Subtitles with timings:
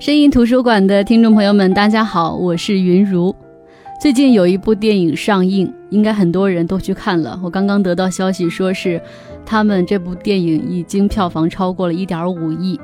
[0.00, 3.34] 声音图书馆的听众朋友们，大家好，我是云如。
[4.00, 7.36] 最近有一部电影上映，应该很多人都去看了。
[7.42, 9.02] 我刚刚得到消息，说是
[9.44, 12.78] 他们这部电影已经票房超过了一点五亿。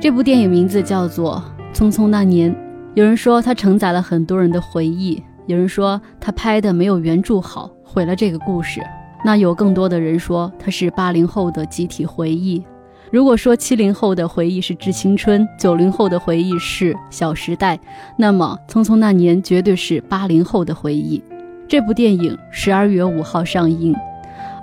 [0.00, 1.42] 这部电影名字叫做
[1.76, 2.54] 《匆匆那年》，
[2.94, 8.80] 有人说它承载了很多人的回忆，有人说它拍的没有原著好，毁了这个故事。
[9.24, 12.62] 那有更多的人说它是八零后的集体回忆。
[13.10, 17.76] 如果说七零后的回忆是致青春，九零后的回忆是小时代，
[18.16, 21.20] 那么《匆匆那年》绝对是八零后的回忆。
[21.66, 23.92] 这部电影十二月五号上映，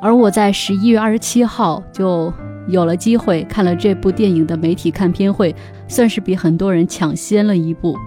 [0.01, 2.31] 而我在十一月二十七号就
[2.69, 5.53] 有了机会看了这部电影的媒体看片会，
[5.89, 7.97] 算是比很多人抢先了一步。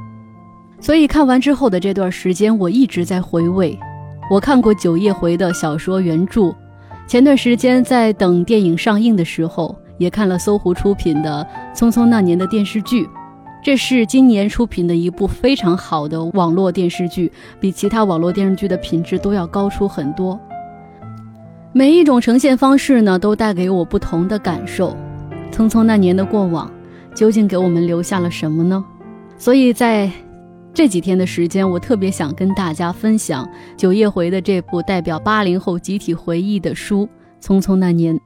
[0.80, 3.78] 所以看完之后的这段时间，我一直在回味。
[4.30, 6.54] 我看过九叶回的小说原著，
[7.06, 9.76] 前段时间在等电影上映的时候。
[10.00, 11.46] 也看了搜狐出品的
[11.78, 13.06] 《匆匆那年》的电视剧，
[13.62, 20.40] 这是今年出品的一部非常好的网络电视剧，比其他网络电视剧的品质都要高出很多。
[21.74, 24.96] 每一种呈现方式呢，都带给我不同的感受。
[25.52, 26.72] 匆匆那年的过往，
[27.14, 28.82] 究竟给我们留下了什么呢？
[29.36, 30.10] 所以在
[30.72, 37.06] 这几天的时间，我特别想跟大家分享九夜回的这部代表八零后集体回忆的书
[37.44, 38.16] 《匆匆那年》。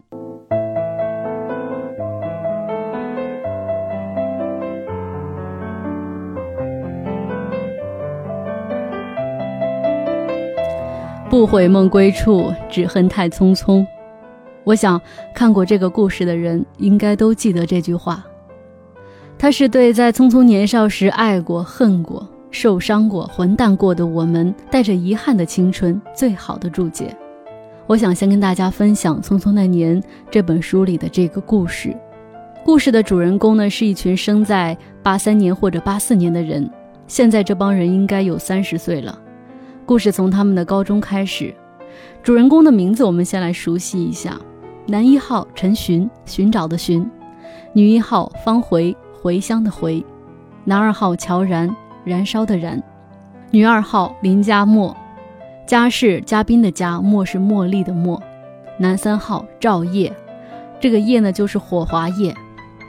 [11.44, 13.86] 不悔梦归处，只恨太匆匆。
[14.64, 14.98] 我想
[15.34, 18.24] 看过这个故事的人，应该都记得这句话。
[19.36, 27.14] 它是对在匆匆年少时爱过、恨过、受伤过、混蛋过的我们，带着遗憾的青春最好的注解。
[27.86, 31.94] 我想先跟大家分享《匆匆那年》这本书里的这个故事。
[32.64, 36.70] 故事的主人公呢，是一群生在八三年或者八四年的人，
[37.06, 39.20] 现在这帮人应该有三十岁了。
[39.86, 41.54] 故事从他们的高中开始，
[42.22, 44.40] 主人公的名字我们先来熟悉一下：
[44.86, 47.04] 男一号陈寻，寻找的寻；
[47.74, 50.02] 女一号方回，回乡的回；
[50.64, 52.80] 男二号乔然，燃烧的燃；
[53.50, 54.96] 女二号林佳墨，
[55.66, 58.18] 佳是嘉宾的佳，墨是茉莉的墨；
[58.78, 60.10] 男三号赵烨，
[60.80, 62.34] 这个烨呢就是火华烨。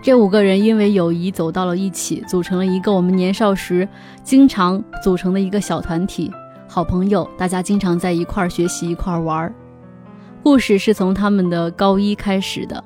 [0.02, 3.86] 这五个人因为友谊走到了一起，组成了一个我们年少时
[4.24, 6.32] 经常组成的一个小团体。
[6.76, 9.56] 好朋友，大家经常在一块儿学习，一块儿玩儿。
[10.44, 12.84] 故事是从他们的高一开始的。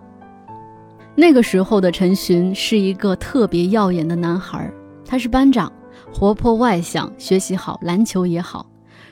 [1.15, 4.71] 那个时候的陈寻是一个特别耀眼的男孩，
[5.03, 5.73] 他是班长，
[6.13, 8.63] 活泼外向，学习好，篮球也好，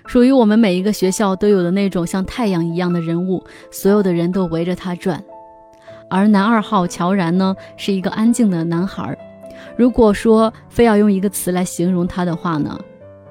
[0.06, 5.20] 属于我们每一个学校都有的那种像太阳一样的人物，所有的人都围着他转。
[6.08, 9.18] 而男二号乔然呢，是一个安静的男孩。
[9.76, 12.80] 如果说非要用一个词来形容他的话呢？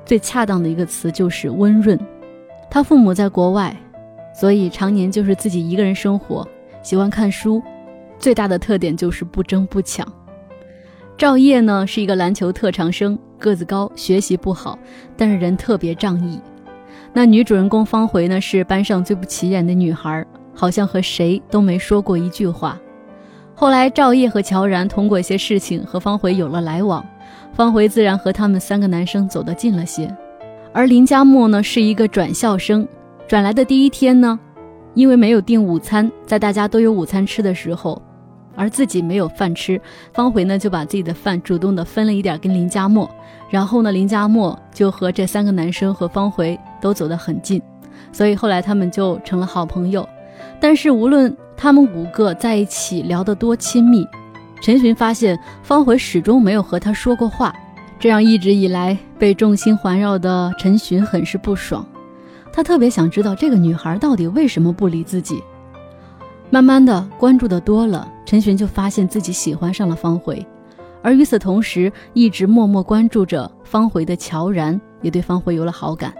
[0.07, 1.99] 最恰当的一个词就是温润。
[2.71, 3.77] 他父母在国外，
[4.33, 6.47] 所以常年就是自己一个人生活，
[6.83, 7.63] 喜欢看书。
[8.19, 10.07] 最大的特点就是不争不抢。
[11.19, 14.79] 赵烨呢是一个篮球特长生，个子高，学习不好，
[15.17, 16.41] 但是人特别仗义。
[17.13, 20.25] 那女主人公方茴呢是班上最不起眼的女孩，
[20.55, 22.79] 好像和谁都没说过一句话。
[23.55, 27.05] 后来赵烨和乔然通过一些事情和方茴有了来往。
[27.55, 30.15] 方回自然和他们三个男生走得近了些，
[30.73, 32.87] 而林佳墨呢是一个转校生，
[33.27, 34.39] 转来的第一天呢，
[34.95, 38.01] 因为没有订午餐，在大家都有午餐吃的时候，
[38.55, 39.81] 而自己没有饭吃，
[40.13, 43.11] 方回呢就把自己的饭主动的分了一点跟林佳墨，
[43.49, 47.63] 然后呢林佳墨就和这三个男生和方回都走得很近，
[48.13, 50.07] 所以后来他们就成了好朋友。
[50.61, 54.07] 但是无论他们五个在一起聊得多亲密。
[54.67, 57.55] 陈寻发现方回始终没有和他说过话，
[58.01, 61.87] 这让一直以来被众星环绕的陈寻很是不爽。
[62.53, 65.41] 他特别想知道这个女孩到底为什么不理自己。
[66.51, 70.45] 慢慢的关注的多了，陈寻就发现自己喜欢上了方回，
[71.01, 76.13] 而与此同时，一直默默关注着方回的乔然也对方回有了好感。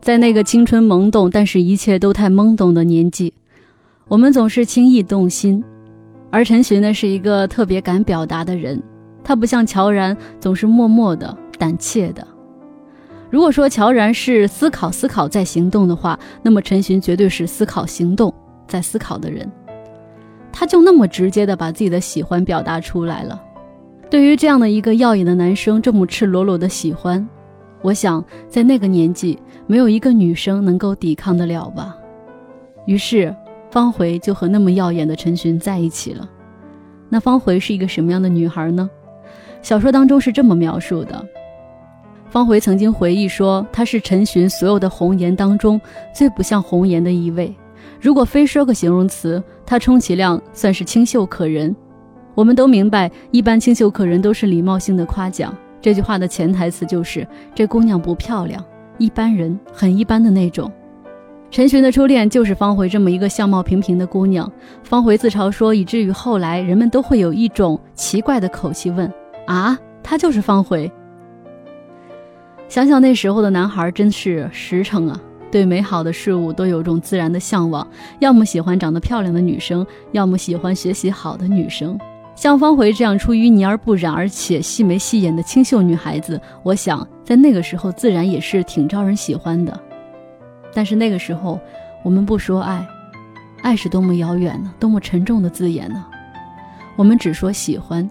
[0.00, 3.34] 在那个青春懵懂，但是一切都太懵懂的年纪，
[4.06, 5.64] 我们总是轻易动心。
[6.30, 8.82] 而陈寻呢，是一个特别敢表达的人，
[9.24, 12.26] 他不像乔然总是默默的、胆怯的。
[13.30, 18.32] 如果说乔然是思考、思考再行动的话，那么陈寻绝对是思考、行动
[18.66, 19.50] 再思考的人。
[20.52, 23.40] 他就那么直接的把自己的喜欢表达出来了。
[24.10, 27.26] 对于这样的一个耀眼的男生，这么赤裸裸的喜欢，
[27.80, 31.96] 我想在那个年纪，没有一个女生能够抵抗得了吧。
[32.84, 33.34] 于是。
[33.70, 36.28] 方回就和那么耀眼的陈寻在一起了。
[37.08, 38.88] 那方回是一个什么样的女孩呢？
[39.62, 41.26] 小说当中是这么描述的：
[42.30, 45.80] 方茴曾经回忆说，她是陈寻所有的红颜当中
[46.14, 47.54] 最不像红颜的一位。
[48.00, 51.74] 如果非说个形容词，她充其量算是清秀可人。
[52.34, 55.52] 我们都明白，一般清秀可人都是礼貌性的夸奖。
[55.80, 58.64] 这句话的潜台词就是这姑娘不漂亮，
[58.98, 60.70] 一般人，很一般的那种。
[61.50, 64.50] 陈寻的初恋就是方茴这么一个相貌平平的姑娘。
[64.82, 69.10] 方茴自嘲说，以至于后来人们都会有一种奇怪的口气问
[69.46, 70.90] ：“啊，她就是方茴？”
[72.68, 75.18] 想想那时候的男孩真是实诚啊。
[75.50, 81.98] 对美好的事物都有种自然的向往，要么喜欢长得漂亮的女生，要么喜欢学习好的女生。
[82.34, 89.80] 像方茴这样出淤泥而不染，而且细眉细眼的清秀女孩子，我想在那个时候自然也是挺招人喜欢的。
[90.74, 91.58] 但是那个时候，
[92.02, 92.86] 我们不说爱，
[93.62, 96.04] 爱是多么遥远呢，多么沉重的字眼呢？
[96.96, 98.08] 我们只说喜欢，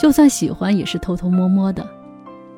[0.00, 1.86] 就算喜欢也是偷偷摸摸的。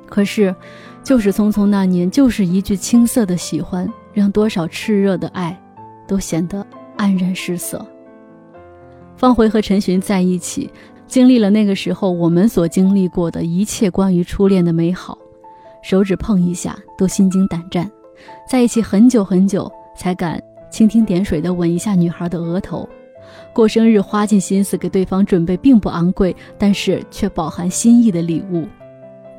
[0.06, 0.54] 可是，
[1.02, 3.90] 就是匆匆那年，就是一句青涩的喜欢。
[4.14, 5.60] 让多少炽热的爱，
[6.06, 6.64] 都显得
[6.96, 7.84] 黯然失色。
[9.16, 10.70] 方茴和陈寻在一起，
[11.08, 15.18] 经历了那个时候我们所经历过的一切关于初恋的美好，
[15.82, 17.90] 手指碰一下都心惊胆战，
[18.48, 20.40] 在一起很久很久才敢
[20.70, 22.88] 蜻蜓点水地吻一下女孩的额头，
[23.52, 28.66] 过生日花尽心思给对方准备并不昂贵，但是却饱含心意的礼物，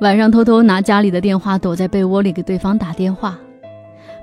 [0.00, 3.38] 晚上偷偷拿家里的电话躲在被窝里给对方打电话。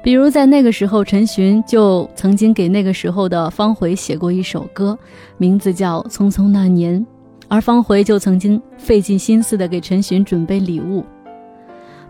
[0.01, 4.97] 比如在那个时候，陈寻就曾经给那个时候的方茴写过一首歌，
[5.37, 6.99] 名字叫《匆匆那年》，
[7.47, 11.05] 而方茴就曾经费尽心思的给陈寻准备礼物。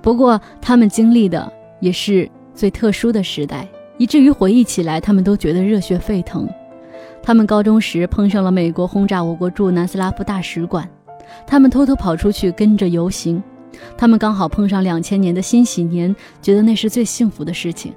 [0.01, 1.53] 不过他们经历的
[1.83, 6.47] 也是最特殊的时代，以至于回忆起来，他们都觉得热血沸腾。
[7.21, 10.89] 他们高中时碰上了美国轰炸我国驻南斯拉夫大使馆，
[11.45, 13.43] 他们偷偷跑出去跟着游行。
[13.97, 17.93] 他们刚好碰上两千年的新喜年，觉得那是最幸福的事情。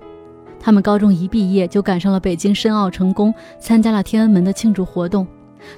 [0.58, 5.24] 他们高中一毕业就赶上了北京申奥成功，参加了天安门的庆祝活动。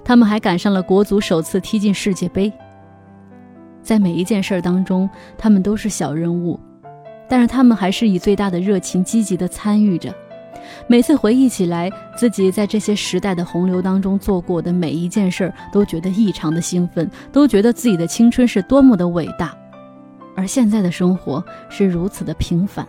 [0.02, 2.50] 他们还赶上了国足首次踢进世界杯。
[3.82, 6.58] 在每一件事当中，他们都是小人物，
[7.28, 10.14] 但是他们还是以最大的热情积极地参与着。
[10.86, 19.56] 每次回忆起来，自己在这些时代的洪流当中做过的每一件事儿，都觉得异常的兴奋，都觉得自己的青春是多么的伟大。
[20.36, 22.86] 而现在的生活是如此的平凡，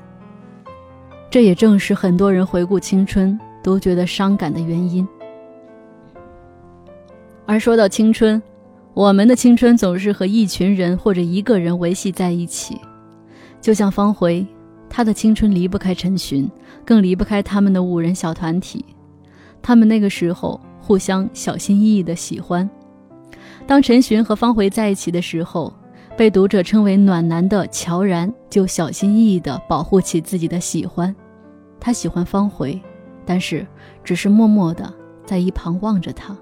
[1.29, 5.07] 这也正是很多人回顾青春都觉得伤感的原因。
[7.45, 8.41] 而说到青春，
[8.93, 12.79] 我们的青春总是和一群人或者一个人维系在一起，
[13.61, 14.45] 就像方茴，
[14.89, 16.49] 他的青春离不开陈寻，
[16.85, 18.85] 更离不开他们的五人小团体。
[19.61, 22.69] 他们那个时候互相小心翼翼的喜欢，
[23.67, 25.73] 当陈寻和方茴在一起的时候。
[26.17, 31.15] 被读者称为暖男的乔然，就小心翼翼地保护起自己的喜欢。
[31.79, 32.77] 他喜欢方茴，
[33.25, 33.65] 但是
[34.03, 34.93] 只是默默地
[35.25, 36.35] 在一旁望着他。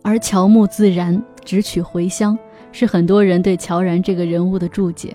[0.00, 2.38] 而乔木自然只取茴香，
[2.72, 5.14] 是很多人对乔然这个人物的注解。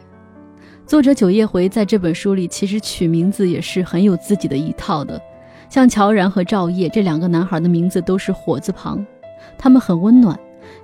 [0.89, 5.21] 作者九叶回在这本书里其实取名字也是很有自己的一套的。
[5.69, 9.05] 像乔然和赵烨这两个男孩的名字都是火字旁，
[9.55, 10.35] 他们很温暖，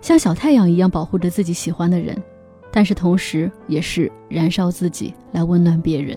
[0.01, 2.15] 像小太阳一样保护着自己喜欢的人。
[2.72, 6.15] 但是同时，也是燃烧自己来温暖别人，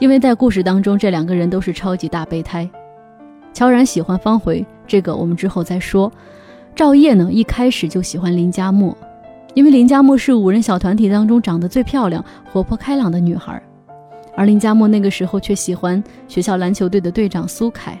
[0.00, 2.68] 因为在故事当中，这两个人都是超级大备胎。
[3.52, 6.12] 乔然喜欢方茴，这个我们之后再说。
[6.74, 8.98] 赵烨呢，一开始就喜欢林佳默，
[9.56, 12.22] 因为林佳木是五人小团体当中长得最漂亮、
[12.52, 13.60] 活泼开朗的女孩，
[14.36, 17.98] 而林佳木那个时候却喜欢学校篮球队的队长苏凯。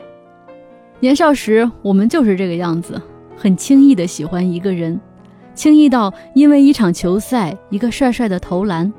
[1.00, 3.00] 年少时，我们就是这个样子，
[3.38, 5.00] 很轻易的喜欢一个人。
[5.54, 8.92] 轻易到因为一场球赛，一个帅帅的投篮；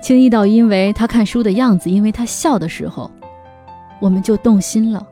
[0.00, 3.10] 轻易到因为他看书的样子，因为他笑的时候，
[3.98, 5.04] 我们就动心了。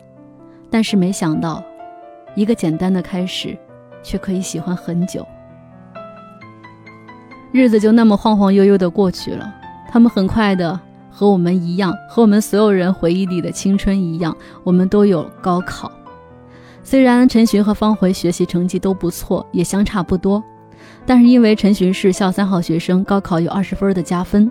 [0.71, 1.61] 但是没想到，
[2.37, 3.59] 一个简单的开始，
[4.05, 5.27] 却可以喜欢很久。
[7.55, 9.55] 日子就那么晃晃悠悠的过去了。
[9.89, 15.89] 他们很快的和我们一样，和我们所有人回忆里的青春一样，我们都有高考。
[16.83, 20.43] 虽然陈寻和方茴学习成绩都不错，也相差不多。
[21.07, 24.51] 但是因为陈寻是校三好学生，高考有二十分的加分，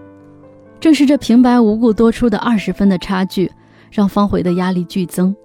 [0.80, 3.52] 正是这平白无故多出的二十分的差距，
[3.92, 5.36] 让方茴的压力剧增。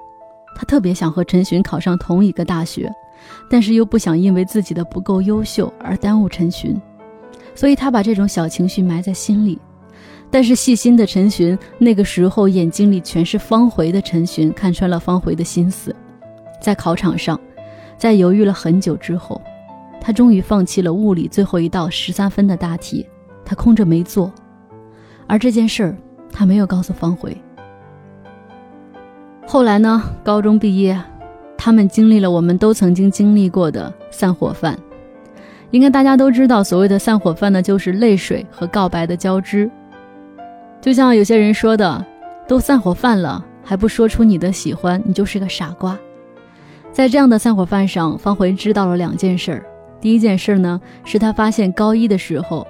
[0.54, 2.88] 他特别想和陈寻考上同一个大学，
[3.50, 6.80] 但是又不想因为自己的不够优秀而耽误陈寻，
[7.58, 9.58] 所以他把这种小情绪埋在心里。
[10.30, 15.92] 但是细心的陈寻那个时候眼睛里全是方茴的陈寻看穿了方茴的心思，
[16.60, 17.40] 在考场上，
[17.96, 19.42] 在犹豫了很久之后。
[20.00, 23.04] 他终于放弃了物理最后一道十三分的大题，
[23.44, 24.32] 他空着没做。
[25.26, 25.96] 而这件事儿，
[26.30, 27.36] 他没有告诉方回。
[29.44, 30.00] 后来呢？
[30.22, 31.02] 高中毕业，
[31.56, 34.78] 他们经历了我们都曾经经历过的散伙饭。
[35.70, 39.70] 应该大家都知道，所谓的散伙饭呢，就是泪水和告白的交织。
[40.80, 42.04] 就像有些人说的，
[42.46, 45.98] 都散伙饭了，还不说出你的喜欢，你就是个傻瓜。
[46.90, 49.64] 在这样的散伙饭上，方茴知道了两件事儿。
[50.00, 52.66] 第一件事呢，是他发现高一的时候。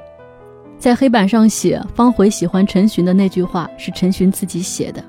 [0.78, 5.02] 在黑板上写方茴喜欢陈寻的那句话是陈寻自己写的，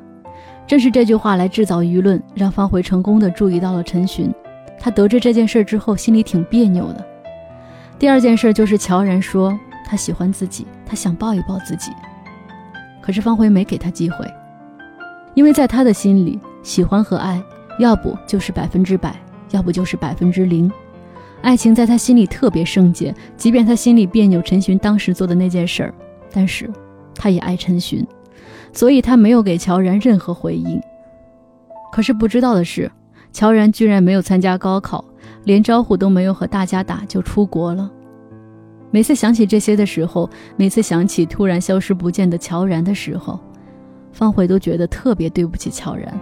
[0.68, 4.32] 正是这句话来制造舆论，让方茴成功的注意到了陈寻。
[4.80, 7.06] 他得知这件事之后，心里挺别扭的。
[8.00, 11.92] 第二件事就是乔然说他喜欢自己，他想抱一抱自己，
[13.02, 14.26] 可是方茴没给他机会，
[15.34, 17.44] 因为在他的心里，喜欢和爱，
[17.78, 19.14] 要不就是百分之百，
[19.52, 20.72] 要不就是百分之零。
[21.42, 25.94] 爱情在他心里特别圣洁，即便他心里别扭，陈寻当时做的那件事儿，
[26.32, 26.70] 但是
[27.16, 28.06] 他也爱陈寻，
[28.72, 30.82] 所以他没有给乔然任何回应。
[31.92, 32.90] 可是不知道的是，
[33.34, 35.04] 乔然居然没有参加高考，
[35.44, 37.90] 连招呼都没有和大家打就出国了。
[38.92, 43.40] 每次想起这些的时候，每次想起突然消失不见的乔然的时候，
[44.12, 46.20] 方慧都觉得特别对不起乔然。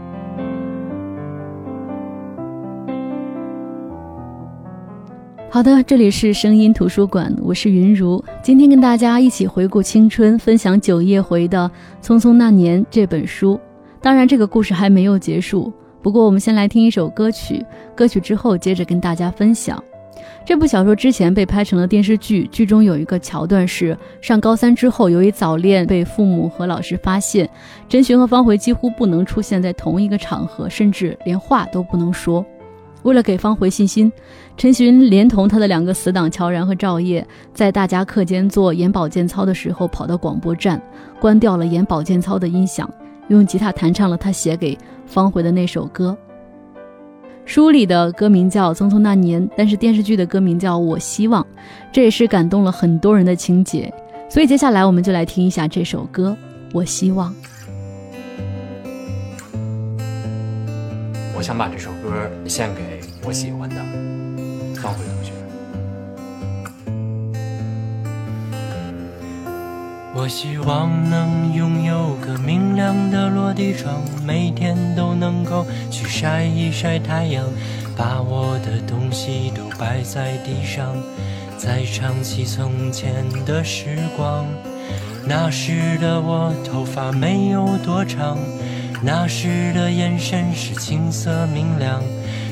[5.49, 8.23] 好的，这里是声音图书馆，我是云如。
[8.43, 11.71] 今天跟大家一起回顾青春，分享九叶回的
[12.05, 13.57] 《匆匆那年》这本书。
[14.01, 15.71] 当然，这个故事还没有结束。
[16.07, 19.83] 不过，我们先来听一首歌曲，歌曲之后接着跟大家分享。
[20.45, 27.49] 这部小说之前被拍成了电视剧，剧中有一个桥段是上高三之后，由于早恋被父母和老师发现，
[27.89, 32.45] 陈寻和方回几乎不能出现在同一个场合，甚至连话都不能说。
[33.03, 34.09] 为了给方回信心，
[34.55, 40.81] 陈寻连同他的两个死党乔然和赵烨，在大家课间做眼保健操的时候，跑到广播站，
[41.19, 42.89] 关掉了眼保健操的音响，
[43.27, 46.15] 用吉他弹唱了他写给方茴的那首歌。
[47.45, 51.41] 书里的歌名叫《匆匆那年》，但是电视剧的歌名叫《我希望》，
[51.93, 53.91] 这也是感动了很多人的情节。
[54.29, 56.35] 所以接下来我们就来听一下这首歌
[56.73, 57.33] 《我希望》。
[61.37, 63.75] 我想把这首歌献给我喜欢的
[64.81, 65.16] 方茴
[70.19, 77.45] 我希望能拥有个明亮的落地窗，每天都能够去晒一晒太阳，
[77.95, 80.95] 把我的东西都摆在地上，
[81.55, 84.43] 再唱起从前的时光。
[85.23, 88.39] 那时的我头发没有多长。
[89.03, 92.01] 那时的眼神是青涩明亮，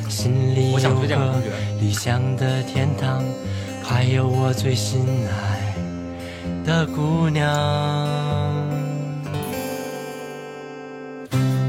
[0.07, 1.41] 心里有个
[1.81, 3.23] 理想的天堂，
[3.81, 5.64] 还有我最心爱
[6.65, 7.45] 的姑娘。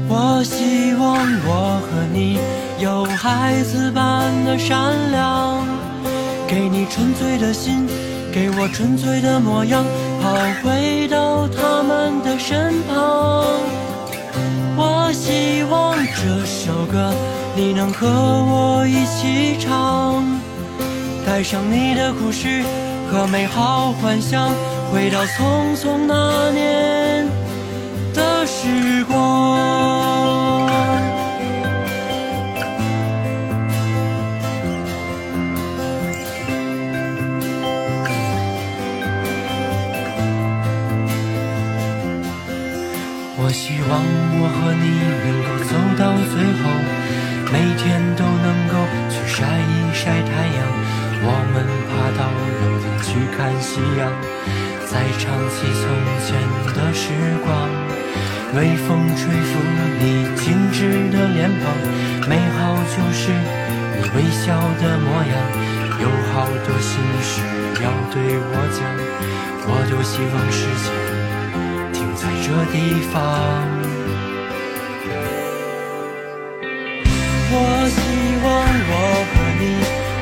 [0.09, 2.39] 我希望我和你
[2.79, 5.65] 有孩子般的善良，
[6.47, 7.85] 给你纯粹的心，
[8.31, 9.83] 给我纯粹的模样，
[10.21, 13.45] 好回到他们的身旁。
[14.75, 17.13] 我希望这首歌
[17.55, 20.23] 你能和我一起唱，
[21.25, 22.63] 带上你的故事
[23.11, 24.51] 和美好幻想，
[24.91, 27.27] 回到匆匆那年
[28.13, 29.15] 的时光。
[43.39, 43.89] 我希望
[44.39, 44.85] 我和你
[45.23, 46.03] 能够走到
[46.33, 46.63] 最后，
[47.51, 48.73] 每天都能够
[49.09, 50.59] 去晒一晒太阳。
[51.19, 51.55] 我们
[51.87, 52.19] 爬到
[52.59, 54.01] 楼顶去看夕阳，
[54.97, 55.85] 再唱起从
[56.25, 56.33] 前
[56.73, 57.13] 的时
[57.45, 57.47] 光。
[58.55, 59.49] 微风吹拂
[60.01, 60.79] 你精致
[61.15, 61.69] 的脸庞，
[62.27, 65.31] 美好就是你微笑的模样。
[66.01, 67.29] 有好多心事
[67.83, 68.81] 要对我讲，
[69.67, 70.89] 我多希望时间
[71.93, 71.95] 停。
[72.15, 72.75] 在这地
[73.13, 73.13] 方，
[77.53, 77.55] 我
[77.93, 77.95] 希
[78.43, 78.45] 望
[78.89, 78.91] 我
[79.29, 79.63] 和你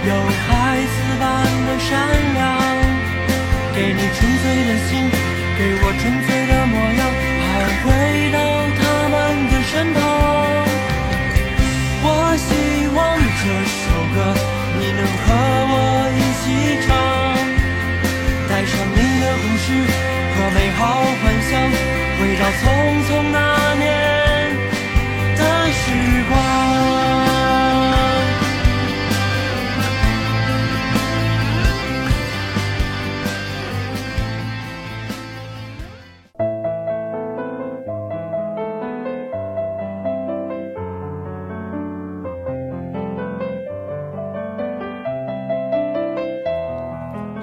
[0.10, 0.12] 有
[0.44, 1.24] 孩子般
[1.66, 1.90] 的善
[2.34, 2.44] 良，
[3.76, 5.12] 给你纯粹的心，
[5.58, 7.04] 给我纯粹的模样，
[7.44, 7.46] 还
[7.84, 7.86] 回
[8.32, 8.38] 到
[8.80, 9.14] 他们
[9.52, 10.00] 的身旁。
[12.08, 12.08] 我
[12.40, 12.50] 希
[12.96, 13.44] 望这
[13.84, 13.84] 首
[14.16, 14.18] 歌
[14.80, 15.28] 你能和
[15.74, 15.76] 我
[16.16, 16.46] 一起
[16.88, 16.96] 唱，
[18.48, 19.68] 带上你的故事。
[20.36, 20.80] 和美好
[21.22, 21.52] 幻想，
[22.18, 22.64] 回到匆
[23.08, 23.36] 匆那
[23.76, 23.84] 年
[25.36, 25.42] 的
[25.72, 25.84] 时
[26.30, 27.25] 光。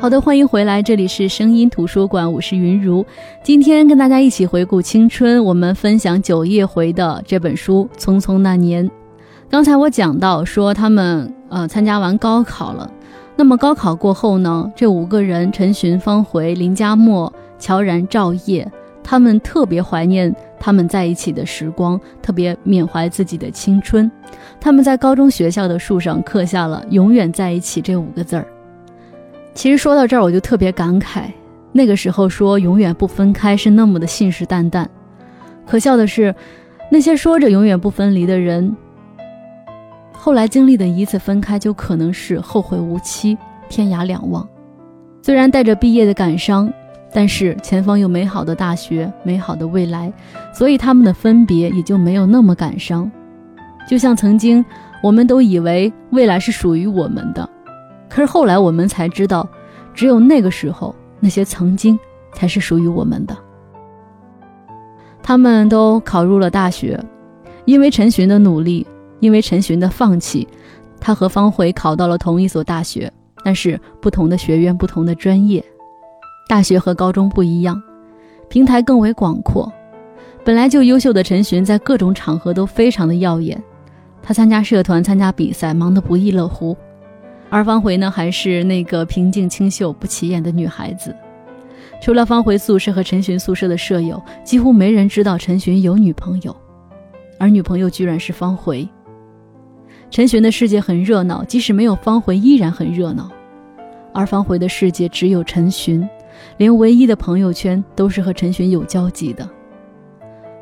[0.02, 3.06] 好的，欢迎回来，这里是声音图书馆，我是云如。
[3.44, 8.84] 今天跟大家一起回顾青春，我们分享九叶回的这本书《匆匆那年》。
[9.48, 12.90] 刚才我讲到说他们呃参加完高考了，
[13.36, 18.68] 那么高考过后呢，这五个人陈寻、方回、林佳墨、乔然、赵烨，
[19.04, 24.10] 他们特别怀念他们在一起的时光，特别缅怀自己的青春。
[24.60, 28.44] 他们在高中学校的树上刻下了“永远在一起”这五个字儿。
[29.54, 31.24] 其实说到这儿，我就特别感慨，
[31.72, 34.86] 那个时候说永远不分开是那么的信誓旦旦。
[35.66, 36.34] 可笑的是，
[36.90, 38.74] 那些说着永远不分离的人，
[40.12, 43.36] 后来经历的一次分开，就可能是后会无期，
[43.68, 44.46] 天涯两望。
[45.22, 46.72] 虽然带着毕业的感伤，
[47.12, 50.12] 但是前方有美好的大学、美好的未来，
[50.52, 53.10] 所以他们的分别也就没有那么感伤。
[53.86, 54.64] 就像曾经，
[55.02, 57.48] 我们都以为未来是属于我们的。
[58.12, 59.48] 可是后来我们才知道，
[59.94, 61.98] 只有那个时候，那些曾经
[62.34, 63.34] 才是属于我们的。
[65.22, 67.02] 他们都考入了大学，
[67.64, 68.86] 因为陈寻的努力，
[69.20, 70.46] 因为陈寻的放弃，
[71.00, 73.10] 他和方回考到了同一所大学，
[73.42, 75.64] 但是不同的学院、不同的专业。
[76.46, 77.82] 大学和高中不一样，
[78.50, 79.72] 平台更为广阔。
[80.44, 83.62] 本来就优秀的陈寻，在各种场合都非常的耀眼。
[84.22, 86.76] 他参加社团、参加比赛，忙得不亦乐乎。
[87.52, 91.14] 而方回呢，还是那个平静清秀、不起眼的女孩子。
[92.00, 96.56] 除了方回宿舍和陈寻宿舍的舍友，几乎没人知道陈寻有女朋友，
[97.38, 98.88] 而女朋友居然是方回。
[100.10, 103.30] 陈寻的世界很热闹，即使没有方回，依然很热闹。
[104.14, 106.08] 而方回的世界只有陈寻，
[106.56, 109.46] 连唯一的朋友圈都是和陈寻有交集的。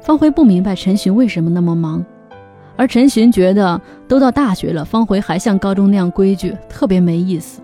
[0.03, 2.05] 方回不明白陈寻为什么那么忙。
[2.81, 7.61] 而陈寻觉得都到大学了，方回还像高中那样规矩，特别没意思。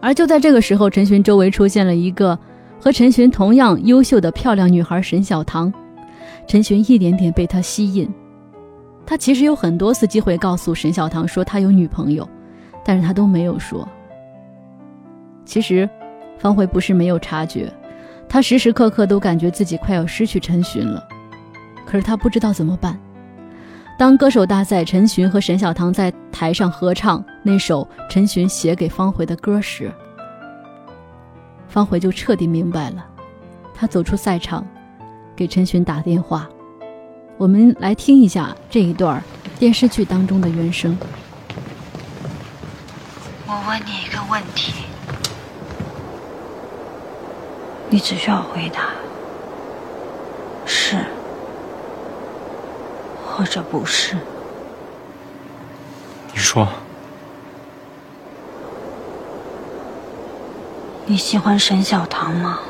[0.00, 2.38] 而就在这个时候，陈寻周围出现了一个
[2.80, 5.70] 和陈寻同样优秀的漂亮女孩沈小棠。
[6.48, 8.08] 陈寻一点点被她吸引。
[9.04, 12.26] 他其实有很多次机会告诉沈小棠说他有女朋友，
[12.82, 13.86] 但是他都没有说。
[15.44, 15.86] 其实，
[16.38, 17.70] 方回不是没有察觉，
[18.26, 21.06] 他时时刻刻都感觉自己快要失去陈寻了，
[21.84, 22.98] 可是他不知道怎么办。
[23.98, 29.90] 当歌手大赛，陈寻和沈小棠在台上合唱那首陈寻写给方茴的歌时，
[31.66, 33.06] 方回就彻底明白了。
[33.74, 34.66] 他走出赛场，
[35.34, 36.46] 给陈寻打电话。
[37.38, 39.22] 我们来听一下这一段
[39.58, 40.96] 电视剧当中的原声。
[43.46, 44.74] 我问你一个问题，
[47.88, 48.90] 你只需要回答
[50.66, 51.02] 是。
[53.36, 54.16] 或者不是？
[56.32, 56.66] 你说，
[61.04, 62.60] 你喜欢沈小棠吗？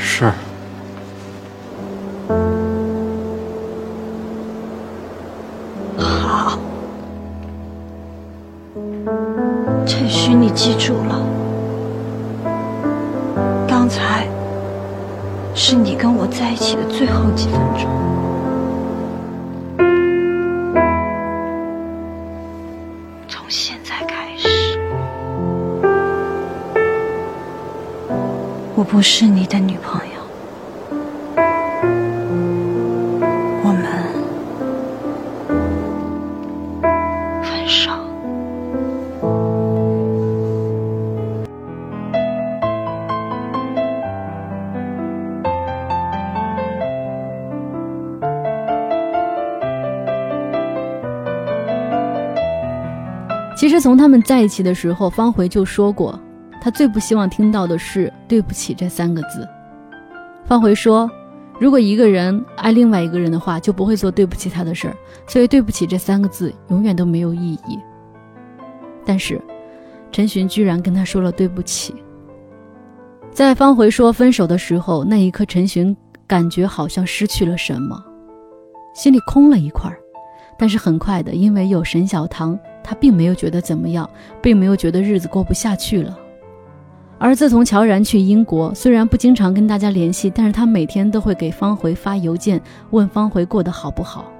[0.00, 0.32] 是。
[5.98, 6.58] 好，
[9.86, 11.07] 陈旭，你记住了。
[16.30, 17.88] 在一起的最后几分钟。
[23.28, 24.78] 从现在开始，
[28.74, 30.07] 我不是你的女朋友。
[53.78, 56.18] 其实从他们在一起的时候，方回就说过，
[56.60, 59.48] 他最不希望听到的是“对不起”这三个字。
[60.44, 61.08] 方回说，
[61.60, 64.96] 如果一个人爱另外一个人的话，就不会做对不起他的事儿，
[65.28, 67.78] 所以“对不起”这三个字永远都没有意义。
[69.06, 69.40] 但是，
[70.10, 71.94] 陈寻居然跟他说了对不起。
[73.30, 78.04] 在方回说分手的时候，那一刻，陈寻感觉好像失去了什么，
[78.92, 79.96] 心里空了一块儿。
[80.58, 82.58] 但是很快的，因为有沈小棠。
[82.88, 84.08] 他并没有觉得怎么样，
[84.40, 86.18] 并没有觉得日子过不下去了。
[87.18, 94.32] 而自从乔然去英国，虽然不经常跟大家联系，但是他每天都会给方回发邮件，问方回过得好不好。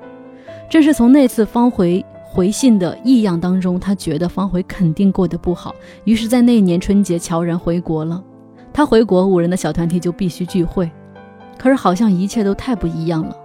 [0.70, 5.74] 正是从那次方回回信的异样当中，他觉得方回肯定过得不好。
[6.04, 8.24] 于是，在那一年春节，乔然回国了，
[8.72, 10.90] 他回国，五人的小团体就必须聚会。
[11.58, 13.36] 可是好像一切都太不一样了。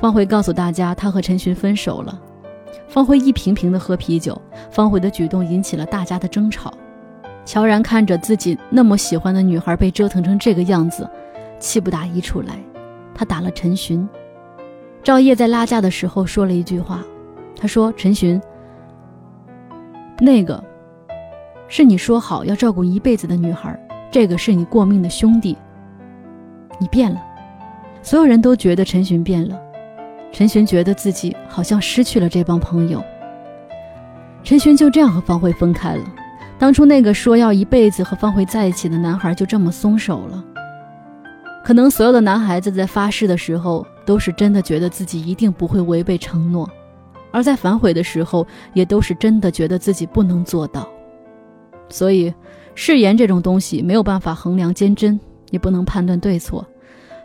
[0.00, 2.18] 方回告诉大家，他和陈寻分手了。
[2.88, 6.72] 方辉一瓶瓶的喝啤酒，方回的举动引起了大家的争吵。
[7.44, 11.08] 乔然看着自己那么喜欢的女孩被折腾成这个样子，
[11.58, 12.58] 气不打一处来，
[13.14, 14.08] 他打了陈寻。
[15.02, 17.04] 赵烨在拉架的时候说了一句话，
[17.60, 18.40] 他说：“陈寻，
[20.18, 20.62] 那个
[21.68, 23.78] 是你说好要照顾一辈子的女孩，
[24.10, 25.56] 这个是你过命的兄弟，
[26.78, 27.22] 你变了。”
[28.00, 29.60] 所有人都觉得陈寻变了。
[30.34, 33.00] 陈寻觉得自己好像失去了这帮朋友。
[34.42, 36.04] 陈寻就这样和方慧分开了。
[36.58, 40.44] 当初那个说要一辈子和方慧在一起的男孩就这么松手了。
[41.64, 46.66] 可能所有的男孩子在发誓的时候，都是真的觉得自己一定不会违背承诺；
[47.30, 50.88] 而在反悔的时候，也都是真的觉得自己不能做到。
[51.88, 52.34] 所以，
[52.74, 55.20] 誓言这种东西没有办法衡量坚贞，
[55.52, 56.66] 也不能判断对错，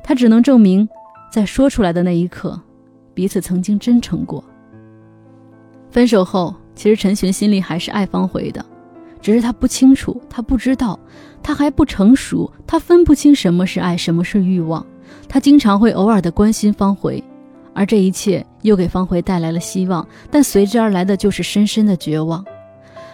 [0.04, 0.88] 它只能证明，
[1.34, 2.62] 在说出来的那一刻。
[3.14, 4.44] 彼此曾经真诚过。
[5.92, 8.64] 分手后，其实陈寻心里还是爱方回的，
[9.22, 11.00] 只是他不清楚，他不知道，
[11.42, 14.86] 他还不成熟，他分不清什么是爱，什么是欲望。
[15.28, 17.24] 他经常会偶尔的关心方回，
[17.74, 22.46] 而这一切又给方回带来了希望，但随之而来的就是深深的绝望。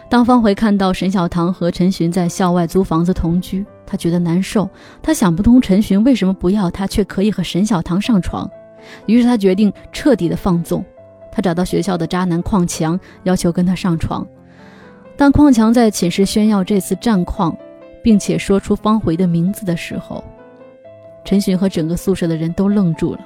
[0.09, 4.69] 当方回看到沈小棠和陈寻在校外租房子同居，他觉得难受，
[5.01, 8.49] 他想不通陈寻为什么不要他，却可以和沈小棠上床。
[9.05, 10.83] 于是他决定彻底的放纵，
[11.31, 14.25] 他找到学校的渣男邝强，要求跟他上床。
[15.17, 17.55] 当邝强在寝室炫耀这次战况，
[18.03, 20.23] 并且说出方回的名字的时候，
[21.23, 23.19] 陈寻和整个宿舍的人都愣住了。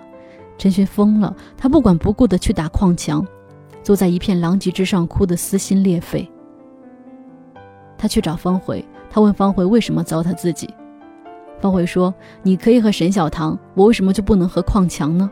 [0.58, 3.26] 陈寻疯了，他不管不顾的去打邝强，
[3.82, 6.30] 坐在一片狼藉之上哭得撕心裂肺。
[7.98, 10.69] 他去找方回，他问方回为什么糟蹋自己。
[11.60, 15.30] 方回说：“你可以和沈小棠，我为什么就不能和邝强呢？”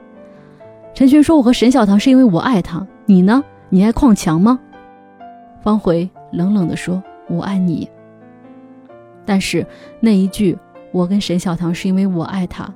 [0.97, 3.43] 陈寻说：“我和沈小棠是因为我爱他，你呢？
[3.69, 4.59] 你爱邝强吗？”
[5.61, 7.87] 方回冷冷地说：“我爱你。”
[9.23, 9.63] 但是
[9.99, 10.57] 那一句
[10.91, 12.67] “我跟沈小棠是因为我爱他”，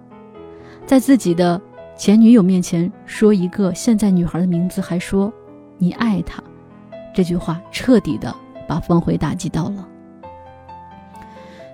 [0.86, 1.60] 在自己的
[1.96, 5.34] 前女友面前说一个现在女孩的名字，还说
[5.80, 6.44] “你爱他”，
[7.16, 8.32] 这句话彻底的
[8.68, 9.88] 把方回打击到了。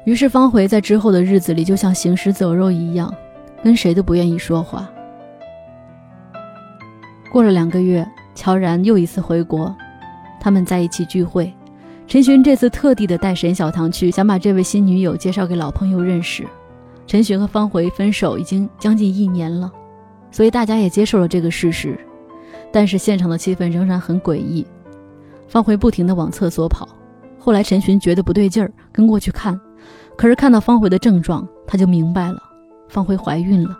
[0.05, 3.13] 于是方回在之后的日子里就像行尸走肉一样，
[3.61, 4.89] 跟谁都不愿意说话。
[7.31, 9.75] 过了两个月，乔然又一次回国，
[10.39, 11.53] 他们在一起聚会。
[12.07, 16.47] 陈寻这次特地的带沈小棠去，想把这位新女友介绍给老朋友认识。
[17.05, 19.71] 陈寻和方回分手已经将近一年了，
[20.31, 21.99] 所以大家也接受了这个事实。
[22.71, 24.65] 但是现场的气氛仍然很诡异，
[25.47, 26.87] 方回不停的往厕所跑。
[27.39, 29.59] 后来陈寻觉得不对劲儿，跟过去看，
[30.17, 32.41] 可是看到方回的症状，他就明白了，
[32.89, 33.77] 方回怀孕了。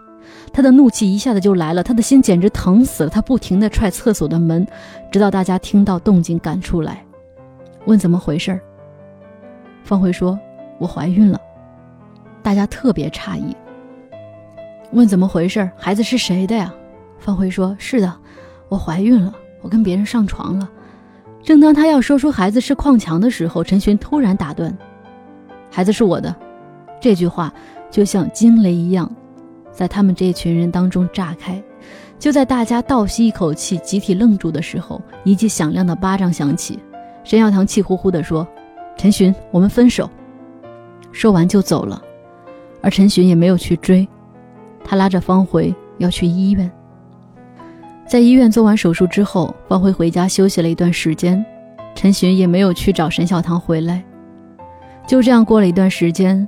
[0.51, 3.09] 他的怒气一下子就来了，他的心简直疼死了。
[3.09, 4.65] 他不停地踹厕所的门，
[5.11, 7.03] 直到大家听到动静赶出来，
[7.85, 8.59] 问怎么回事。
[9.83, 10.37] 方慧说
[10.79, 11.39] ：“我怀孕了。”
[12.43, 13.55] 大家特别诧异，
[14.91, 16.73] 问怎么回事，孩子是谁的呀？
[17.19, 18.13] 方慧说：“是的，
[18.69, 20.69] 我怀孕了，我跟别人上床了。”
[21.43, 24.75] 正当他要说出孩子是矿强的时候，陈寻突然打断
[25.71, 26.35] ：“孩子是我的。”
[26.99, 27.53] 这句话
[27.91, 29.09] 就像惊雷一样。
[29.77, 31.61] 在他们这群人当中炸开，
[32.17, 36.79] 就在大家倒吸一口气、集体愣住的时候，一记响亮的巴掌响起。
[37.23, 38.47] 沈小棠气呼呼地说
[38.97, 40.09] ：“陈寻，我们分手。”
[41.13, 42.01] 说完就走了，
[42.81, 44.07] 而陈寻也没有去追，
[44.83, 46.71] 他拉着方回要去医院。
[48.07, 51.45] 在医院做完手术之后，方回回家休息了一段时间，
[51.93, 54.03] 陈寻也没有去找沈小棠回来。
[55.05, 56.47] 就这样过了一段时间。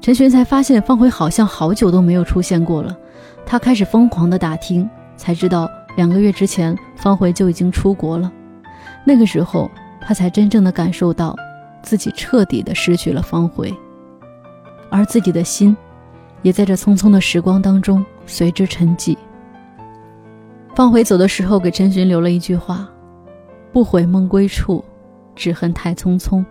[0.00, 2.96] 陈寻才发现方回好像好久都没有出现过了，
[3.44, 8.32] 他开始疯狂的打听，才知道两个月之前方回就已经出国了。
[9.04, 11.36] 那个时候，他才真正的感受到
[11.82, 13.72] 自己彻底的失去了方回，
[14.90, 15.76] 而自己的心，
[16.40, 19.14] 也在这匆匆的时光当中随之沉寂。
[20.74, 22.88] 方回走的时候给陈寻留了一句话
[23.70, 24.82] ：“不悔梦归处，
[25.34, 26.42] 只恨太匆匆。”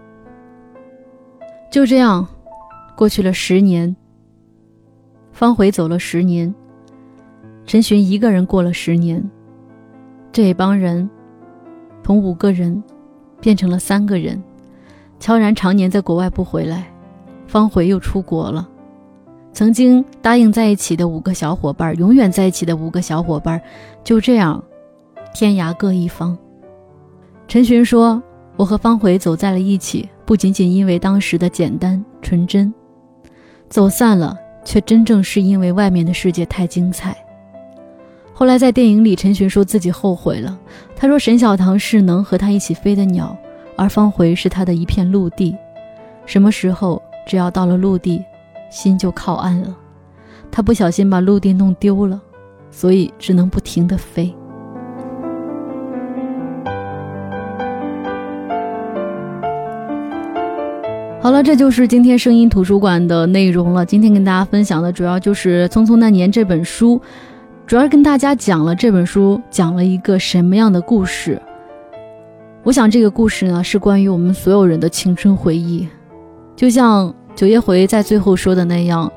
[1.72, 2.28] 就这样。
[3.00, 3.96] 过去了十年，
[5.32, 6.54] 方回走了十年，
[7.66, 9.24] 陈寻一个人过了十年。
[10.34, 11.10] 这一帮人，
[12.04, 12.84] 从五个人
[13.40, 14.44] 变成了三个人。
[15.18, 16.92] 乔然常年在国外不回来，
[17.48, 18.68] 方回又出国了。
[19.54, 23.62] 曾经答应在一起的五个小伙伴，永远在一起的五个小伙伴，
[24.04, 24.62] 就这样
[25.34, 26.38] 天涯各一方。
[27.48, 28.22] 陈寻说
[28.60, 32.74] ：“我和方回走在了一起，不仅仅因为当时的简单纯真。”
[33.70, 37.16] 走散了，却真正是因为外面的世界太精彩。
[38.34, 40.58] 后来在电影里，陈寻说自己后悔了。
[40.96, 43.38] 他说沈小棠是能和他一起飞的鸟，
[43.76, 45.56] 而方回是他的一片陆地。
[46.26, 48.24] 什么时候只要到了陆地，
[48.70, 49.76] 心就靠岸了。
[50.52, 52.20] 他不小心把陆地弄丢了，
[52.72, 54.34] 所以只能不停地飞。
[61.22, 63.86] 好了，这就是今天声音图书馆的内容了。
[63.86, 67.00] 今天跟大家分享的主要就是《匆匆那年》这本书，
[67.68, 71.40] 主要跟大家讲了这本书讲了一个什么样的故事。
[72.64, 75.86] 我想这个故事呢，是关于我们所有人的青春回忆。
[76.56, 79.12] 就像九叶回在最后说的那样，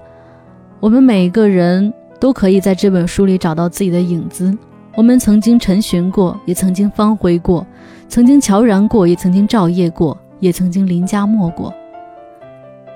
[0.81, 4.53] 我们每一个人都可以在这本书里找到自己的影子。
[4.97, 7.65] 我们曾经沉寻过，也曾经方回过，
[8.09, 11.73] 曾经悄然过，也曾经照夜过，也曾经临家没过。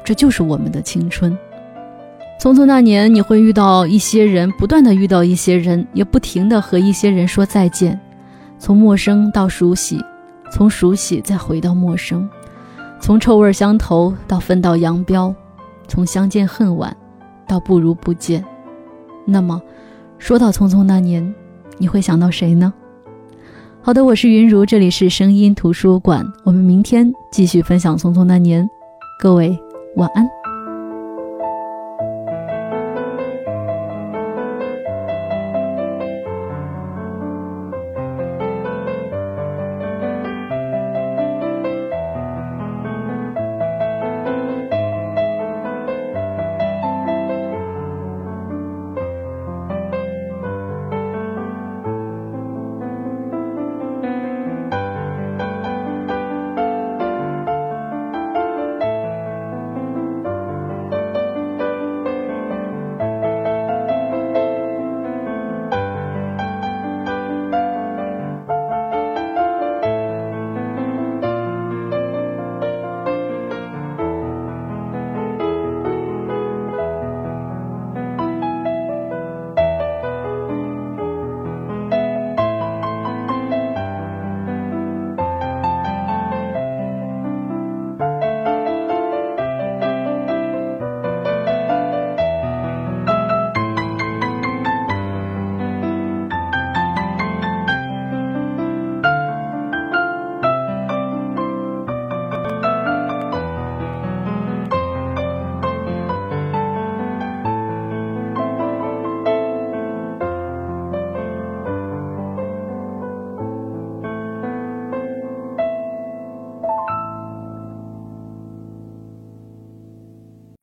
[0.06, 1.36] 这就是我们的青春。
[2.40, 7.98] 匆匆那年，你会遇到一些人，不断的遇到一些人，也不停的和一些人说再见。
[8.56, 10.00] 从陌生到熟悉，
[10.52, 12.28] 从熟悉再回到陌生，
[13.00, 15.34] 从臭味相投到分道扬镳，
[15.88, 16.96] 从相见恨晚
[17.48, 18.44] 到不如不见。
[19.24, 19.60] 那么，
[20.18, 21.34] 说到匆匆那年，
[21.78, 22.72] 你会想到谁呢？
[23.82, 28.68] 好的，我是云如，这里是声音图书馆，我们明天继续分享匆匆那年，
[29.18, 29.58] 各位。
[29.96, 30.45] 晚安。